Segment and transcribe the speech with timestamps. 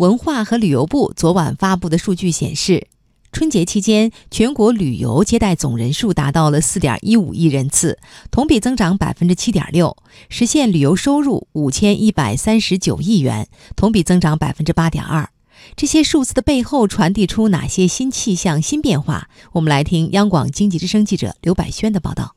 [0.00, 2.86] 文化和旅游部昨晚发布的数据显示，
[3.32, 7.98] 春节期间全国旅游接待总人数达到了四点一五亿人次，
[8.30, 9.94] 同比增长百分之七点六，
[10.30, 15.28] 实现旅游收入五千一百三十九亿元，同比增长百分之八点二。
[15.76, 19.28] 这些数字的背后传递出哪些新气象、新变化？
[19.52, 22.36] 我们来听央广经济之声记者刘百轩的报道。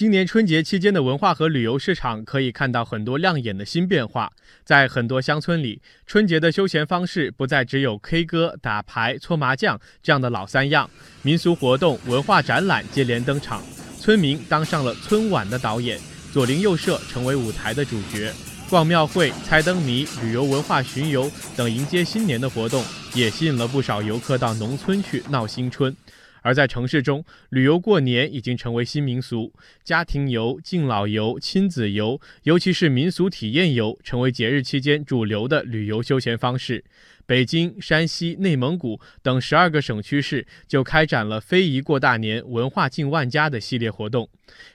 [0.00, 4.32] 今年春节期间的文化和旅游市场可以看到很多亮眼的新变化。
[4.64, 10.88] 在很多乡村里，春节的休闲方式不再只有 K 歌、打牌、搓麻将这样的老三样，
[11.20, 13.62] 民俗活动、文化展览接连登场，
[13.98, 16.00] 村民当上了春晚的导演，
[16.32, 18.32] 左邻右舍成为舞台的主角。
[18.70, 22.82] 逛庙会、猜灯谜、旅游文化巡游等迎接新年的活动，
[23.12, 25.94] 也吸引了不少游客到农村去闹新春。
[26.42, 29.52] 而在城市中，旅游过年已经成为新民俗，
[29.84, 36.84] 家庭游、敬老游、亲子游，尤其是民俗体验游，成为节日期间主流的旅游休闲方式。
[37.26, 44.28] 北京、山西、内蒙古等十二个省区市就开展了“非遗过大年，文化进万家”的系列活动，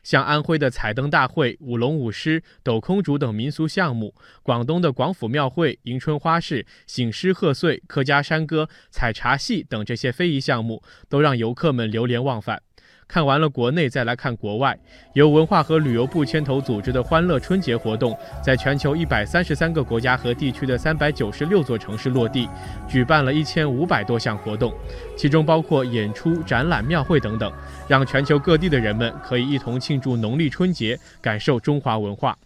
[0.03, 12.61] 像安徽的彩灯大会、舞龙舞狮、斗空竹等民俗项目，广东的广府庙会、迎春花市、醒狮贺岁、客家山歌、采茶戏等这些非遗项目，都让游客们流连忘返。
[13.07, 14.77] 看完了国内，再来看国外。
[15.13, 22.49] 由文化和旅游部牵头组织的欢乐春节活动，在全球一百三十三个国家和地区的三百九十六座城市落地，
[22.87, 24.73] 举办了一千五百多项活动，
[25.15, 27.51] 其中包括演出、展览、庙会等等，
[27.87, 32.37] 让全球各地的人们可以一同庆祝农历春节，感受中华文化。